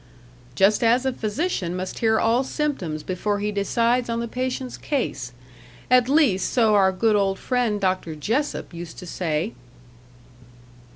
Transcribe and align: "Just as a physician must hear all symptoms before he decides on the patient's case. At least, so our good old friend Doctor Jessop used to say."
"Just 0.55 0.83
as 0.83 1.05
a 1.05 1.13
physician 1.13 1.75
must 1.75 1.99
hear 1.99 2.19
all 2.19 2.43
symptoms 2.43 3.03
before 3.03 3.37
he 3.37 3.51
decides 3.51 4.09
on 4.09 4.19
the 4.19 4.27
patient's 4.27 4.75
case. 4.75 5.31
At 5.91 6.09
least, 6.09 6.51
so 6.51 6.73
our 6.73 6.91
good 6.91 7.15
old 7.15 7.37
friend 7.37 7.79
Doctor 7.79 8.15
Jessop 8.15 8.73
used 8.73 8.97
to 8.97 9.05
say." 9.05 9.53